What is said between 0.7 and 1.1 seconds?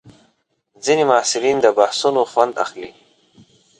ځینې